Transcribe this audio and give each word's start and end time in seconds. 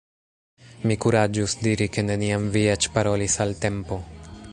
Mi 0.91 0.95
kuraĝus 1.03 1.53
diri 1.67 1.87
ke 1.97 2.05
neniam 2.07 2.47
vi 2.57 2.63
eĉ 2.77 2.89
parolis 2.97 3.37
al 3.47 3.53
Tempo? 3.67 4.01